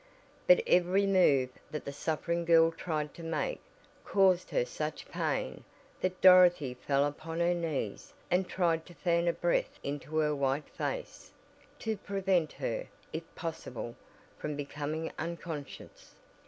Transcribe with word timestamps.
But 0.47 0.63
every 0.65 1.05
move 1.05 1.51
that 1.69 1.85
the 1.85 1.93
suffering 1.93 2.43
girl 2.43 2.71
tried 2.71 3.13
to 3.13 3.21
make 3.21 3.61
caused 4.03 4.49
her 4.49 4.65
such 4.65 5.07
pain 5.09 5.63
that 5.99 6.19
Dorothy 6.21 6.73
fell 6.73 7.05
upon 7.05 7.39
her 7.39 7.53
knees 7.53 8.11
and 8.31 8.49
tried 8.49 8.87
to 8.87 8.95
fan 8.95 9.27
a 9.27 9.33
breath 9.33 9.77
into 9.83 10.17
her 10.17 10.35
white 10.35 10.67
face, 10.71 11.31
to 11.77 11.97
prevent 11.97 12.53
her, 12.53 12.87
if 13.13 13.21
possible, 13.35 13.93
from 14.39 14.55
becoming 14.55 15.11
unconscious. 15.19 16.15